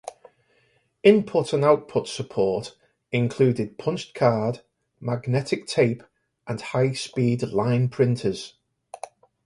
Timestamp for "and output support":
1.53-2.75